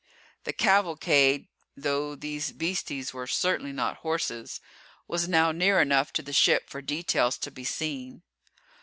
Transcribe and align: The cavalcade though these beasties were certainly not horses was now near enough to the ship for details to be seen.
The 0.45 0.51
cavalcade 0.53 1.47
though 1.77 2.15
these 2.15 2.51
beasties 2.53 3.13
were 3.13 3.27
certainly 3.27 3.71
not 3.71 3.97
horses 3.97 4.59
was 5.07 5.27
now 5.27 5.51
near 5.51 5.79
enough 5.79 6.11
to 6.13 6.23
the 6.23 6.33
ship 6.33 6.71
for 6.71 6.81
details 6.81 7.37
to 7.37 7.51
be 7.51 7.63
seen. 7.65 8.23